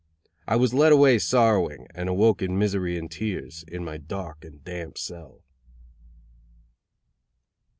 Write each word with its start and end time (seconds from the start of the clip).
I 0.47 0.55
was 0.55 0.73
led 0.73 0.91
away 0.91 1.19
sorrowing, 1.19 1.85
and 1.93 2.09
awoke 2.09 2.41
in 2.41 2.57
misery 2.57 2.97
and 2.97 3.05
tears, 3.11 3.63
in 3.67 3.85
my 3.85 3.97
dark 3.99 4.43
and 4.43 4.63
damp 4.65 4.97
cell. 4.97 5.43